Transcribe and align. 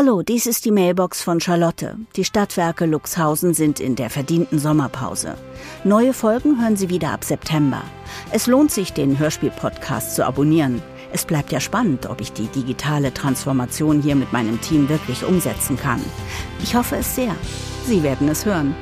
Hallo, 0.00 0.22
dies 0.22 0.46
ist 0.46 0.64
die 0.64 0.70
Mailbox 0.70 1.24
von 1.24 1.40
Charlotte. 1.40 1.96
Die 2.14 2.24
Stadtwerke 2.24 2.86
Luxhausen 2.86 3.52
sind 3.52 3.80
in 3.80 3.96
der 3.96 4.10
verdienten 4.10 4.60
Sommerpause. 4.60 5.34
Neue 5.82 6.12
Folgen 6.12 6.62
hören 6.62 6.76
Sie 6.76 6.88
wieder 6.88 7.10
ab 7.10 7.24
September. 7.24 7.82
Es 8.30 8.46
lohnt 8.46 8.70
sich, 8.70 8.92
den 8.92 9.18
Hörspiel-Podcast 9.18 10.14
zu 10.14 10.24
abonnieren. 10.24 10.80
Es 11.12 11.24
bleibt 11.24 11.50
ja 11.50 11.58
spannend, 11.58 12.06
ob 12.08 12.20
ich 12.20 12.32
die 12.32 12.46
digitale 12.46 13.12
Transformation 13.12 14.00
hier 14.00 14.14
mit 14.14 14.32
meinem 14.32 14.60
Team 14.60 14.88
wirklich 14.88 15.24
umsetzen 15.24 15.76
kann. 15.76 16.00
Ich 16.62 16.76
hoffe 16.76 16.94
es 16.94 17.16
sehr. 17.16 17.34
Sie 17.84 18.04
werden 18.04 18.28
es 18.28 18.46
hören. 18.46 18.76